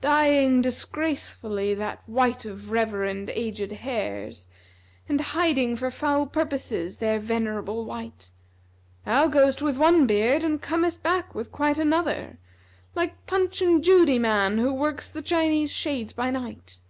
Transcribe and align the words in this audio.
Dyeing 0.00 0.62
disgracefully 0.62 1.74
that 1.74 2.02
white 2.08 2.46
of 2.46 2.70
reverend 2.70 3.28
aged 3.28 3.70
hairs, 3.70 4.46
* 4.76 5.08
And 5.10 5.20
hiding 5.20 5.76
for 5.76 5.90
foul 5.90 6.24
purposes 6.26 6.96
their 6.96 7.18
venerable 7.18 7.84
white! 7.84 8.32
Thou 9.04 9.26
goest 9.28 9.60
with 9.60 9.76
one 9.76 10.06
beard 10.06 10.42
and 10.42 10.62
comest 10.62 11.02
back 11.02 11.34
with 11.34 11.52
quite 11.52 11.76
another, 11.76 12.38
* 12.66 12.94
Like 12.96 13.26
Punch 13.26 13.60
and 13.60 13.84
Judy 13.84 14.18
man 14.18 14.56
who 14.56 14.72
works 14.72 15.10
the 15.10 15.20
Chinese 15.20 15.70
shades 15.70 16.14
by 16.14 16.30
night. 16.30 16.80